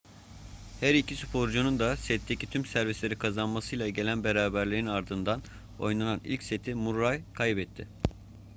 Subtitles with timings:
[0.79, 5.41] her iki sporcunun da setteki tüm servisleri kazanmasıyla gelen beraberliğin ardından
[5.79, 7.87] oynanan ilk seti murray kaybetti